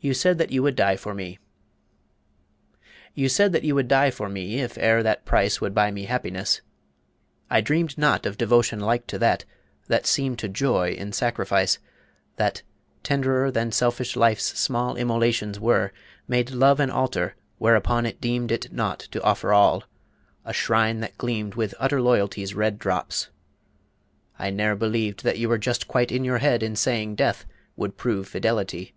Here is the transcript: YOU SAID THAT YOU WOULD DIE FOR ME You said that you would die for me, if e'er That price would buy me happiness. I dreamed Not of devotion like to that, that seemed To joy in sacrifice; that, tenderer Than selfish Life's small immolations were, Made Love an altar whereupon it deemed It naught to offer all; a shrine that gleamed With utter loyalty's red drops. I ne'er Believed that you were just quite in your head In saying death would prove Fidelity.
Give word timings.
YOU 0.00 0.14
SAID 0.14 0.38
THAT 0.38 0.52
YOU 0.52 0.62
WOULD 0.62 0.76
DIE 0.76 0.94
FOR 0.96 1.12
ME 1.12 1.38
You 3.14 3.28
said 3.28 3.50
that 3.52 3.64
you 3.64 3.74
would 3.74 3.88
die 3.88 4.12
for 4.12 4.28
me, 4.28 4.60
if 4.60 4.78
e'er 4.78 5.02
That 5.02 5.24
price 5.24 5.60
would 5.60 5.74
buy 5.74 5.90
me 5.90 6.04
happiness. 6.04 6.60
I 7.50 7.60
dreamed 7.60 7.98
Not 7.98 8.24
of 8.24 8.38
devotion 8.38 8.78
like 8.78 9.08
to 9.08 9.18
that, 9.18 9.44
that 9.88 10.06
seemed 10.06 10.38
To 10.38 10.48
joy 10.48 10.92
in 10.92 11.12
sacrifice; 11.12 11.80
that, 12.36 12.62
tenderer 13.02 13.50
Than 13.50 13.72
selfish 13.72 14.14
Life's 14.14 14.56
small 14.56 14.94
immolations 14.94 15.58
were, 15.58 15.92
Made 16.28 16.52
Love 16.52 16.78
an 16.78 16.90
altar 16.90 17.34
whereupon 17.56 18.06
it 18.06 18.20
deemed 18.20 18.52
It 18.52 18.72
naught 18.72 19.00
to 19.10 19.20
offer 19.24 19.52
all; 19.52 19.82
a 20.44 20.52
shrine 20.52 21.00
that 21.00 21.18
gleamed 21.18 21.56
With 21.56 21.74
utter 21.80 22.00
loyalty's 22.00 22.54
red 22.54 22.78
drops. 22.78 23.30
I 24.38 24.50
ne'er 24.50 24.76
Believed 24.76 25.24
that 25.24 25.38
you 25.38 25.48
were 25.48 25.58
just 25.58 25.88
quite 25.88 26.12
in 26.12 26.22
your 26.24 26.38
head 26.38 26.62
In 26.62 26.76
saying 26.76 27.16
death 27.16 27.46
would 27.74 27.96
prove 27.96 28.28
Fidelity. 28.28 28.94